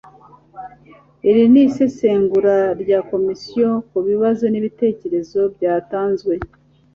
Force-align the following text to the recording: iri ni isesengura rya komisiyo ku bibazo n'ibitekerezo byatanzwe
iri 1.29 1.43
ni 1.51 1.61
isesengura 1.67 2.57
rya 2.81 2.99
komisiyo 3.09 3.67
ku 3.89 3.97
bibazo 4.07 4.43
n'ibitekerezo 4.49 5.39
byatanzwe 5.55 6.33